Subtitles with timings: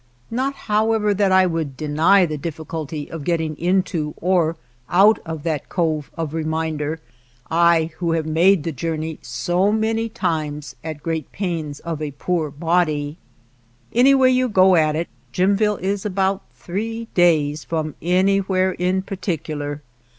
[0.31, 4.55] Not how ever that I would deny the difficulty of get ting into or
[4.89, 6.99] out of that cove of reminder,
[7.51, 12.09] I who have made the journey so many times C at great pains of a
[12.17, 13.19] poor body.
[13.93, 19.83] Any way you go at it, Jimville is about three days from anywhere in particular.